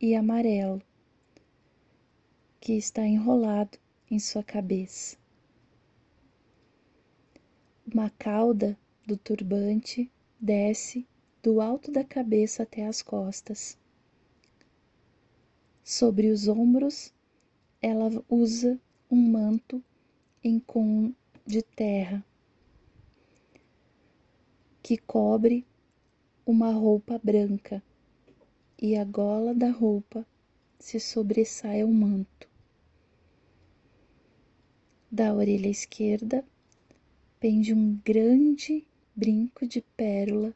e 0.00 0.14
amarelo, 0.14 0.80
que 2.58 2.72
está 2.72 3.06
enrolado 3.06 3.76
em 4.10 4.18
sua 4.18 4.42
cabeça. 4.42 5.18
Uma 7.86 8.08
cauda 8.08 8.78
do 9.06 9.16
turbante 9.16 10.10
desce 10.38 11.06
do 11.42 11.60
alto 11.60 11.90
da 11.90 12.04
cabeça 12.04 12.62
até 12.62 12.86
as 12.86 13.02
costas. 13.02 13.76
Sobre 15.82 16.28
os 16.28 16.46
ombros, 16.46 17.12
ela 17.80 18.10
usa 18.28 18.80
um 19.10 19.16
manto 19.16 19.82
em 20.42 20.60
com 20.60 21.12
de 21.44 21.62
terra 21.62 22.24
que 24.82 24.96
cobre 24.96 25.66
uma 26.46 26.72
roupa 26.72 27.20
branca 27.22 27.82
e 28.80 28.96
a 28.96 29.04
gola 29.04 29.54
da 29.54 29.70
roupa 29.70 30.26
se 30.78 30.98
sobressai 30.98 31.82
ao 31.82 31.88
manto. 31.88 32.48
Da 35.10 35.34
orelha 35.34 35.68
esquerda 35.68 36.44
pende 37.38 37.74
um 37.74 38.00
grande 38.04 38.86
brinco 39.14 39.66
de 39.66 39.82
pérola 39.96 40.54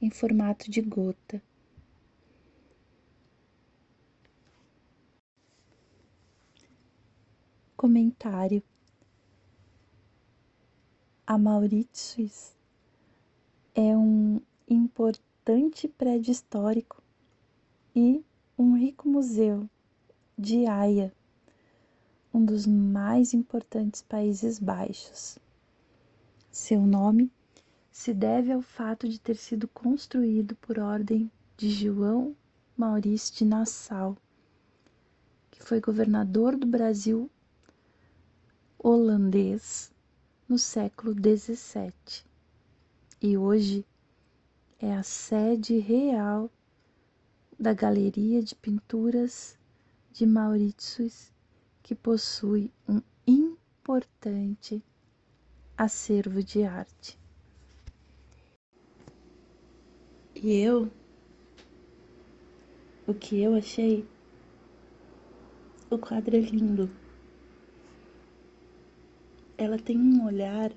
em 0.00 0.08
formato 0.08 0.70
de 0.70 0.80
gota. 0.80 1.42
Comentário 7.76 8.62
A 11.26 11.36
Mauritius 11.36 12.54
é 13.74 13.96
um 13.96 14.40
importante 14.68 15.88
prédio 15.88 16.30
histórico 16.30 17.02
e 17.94 18.24
um 18.56 18.76
rico 18.76 19.08
museu 19.08 19.68
de 20.38 20.66
Haia, 20.66 21.12
um 22.32 22.44
dos 22.44 22.66
mais 22.66 23.34
importantes 23.34 24.00
Países 24.02 24.58
Baixos. 24.58 25.38
Seu 26.50 26.80
nome 26.80 27.30
se 27.94 28.12
deve 28.12 28.50
ao 28.50 28.60
fato 28.60 29.08
de 29.08 29.20
ter 29.20 29.36
sido 29.36 29.68
construído 29.68 30.56
por 30.56 30.80
ordem 30.80 31.30
de 31.56 31.70
João 31.70 32.34
Maurício 32.76 33.36
de 33.36 33.44
Nassau, 33.44 34.18
que 35.48 35.62
foi 35.62 35.80
governador 35.80 36.56
do 36.56 36.66
Brasil 36.66 37.30
holandês 38.76 39.92
no 40.48 40.58
século 40.58 41.14
XVII 41.14 42.24
e 43.22 43.38
hoje 43.38 43.86
é 44.80 44.92
a 44.92 45.04
sede 45.04 45.78
real 45.78 46.50
da 47.56 47.72
Galeria 47.72 48.42
de 48.42 48.56
Pinturas 48.56 49.56
de 50.10 50.26
Mauritius, 50.26 51.30
que 51.80 51.94
possui 51.94 52.72
um 52.88 53.00
importante 53.24 54.82
acervo 55.78 56.42
de 56.42 56.64
arte. 56.64 57.22
E 60.34 60.52
eu, 60.52 60.90
o 63.06 63.14
que 63.14 63.40
eu 63.40 63.54
achei, 63.54 64.04
o 65.88 65.96
quadro 65.96 66.36
é 66.36 66.40
lindo. 66.40 66.90
Ela 69.56 69.78
tem 69.78 69.96
um 69.96 70.26
olhar 70.26 70.72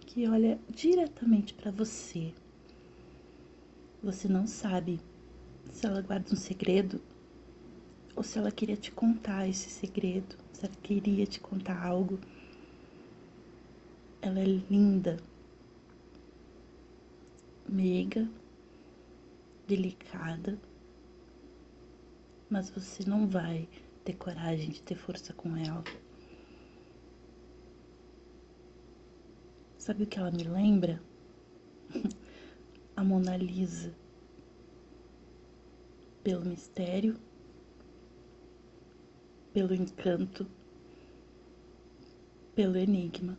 que 0.00 0.26
olha 0.26 0.58
diretamente 0.70 1.52
para 1.52 1.70
você. 1.70 2.32
Você 4.02 4.26
não 4.28 4.46
sabe 4.46 4.98
se 5.70 5.84
ela 5.84 6.00
guarda 6.00 6.32
um 6.32 6.36
segredo 6.36 7.00
ou 8.16 8.22
se 8.22 8.38
ela 8.38 8.50
queria 8.50 8.76
te 8.76 8.90
contar 8.90 9.46
esse 9.46 9.68
segredo, 9.68 10.36
se 10.52 10.64
ela 10.64 10.74
queria 10.82 11.26
te 11.26 11.38
contar 11.38 11.84
algo. 11.84 12.18
Ela 14.22 14.40
é 14.40 14.44
linda, 14.44 15.18
meiga, 17.68 18.28
delicada, 19.66 20.58
mas 22.48 22.70
você 22.70 23.08
não 23.08 23.26
vai 23.26 23.68
ter 24.04 24.14
coragem 24.14 24.70
de 24.70 24.82
ter 24.82 24.94
força 24.94 25.32
com 25.32 25.56
ela. 25.56 25.82
Sabe 29.78 30.04
o 30.04 30.06
que 30.06 30.18
ela 30.18 30.30
me 30.30 30.44
lembra? 30.44 31.00
A 32.96 33.04
Mona 33.04 33.36
Lisa. 33.36 33.94
Pelo 36.22 36.44
mistério, 36.44 37.16
pelo 39.52 39.72
encanto, 39.74 40.46
pelo 42.54 42.76
enigma. 42.76 43.38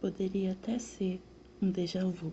Poderia 0.00 0.52
até 0.52 0.78
ser 0.78 1.20
um 1.62 1.70
déjà 1.70 2.04
vu. 2.04 2.32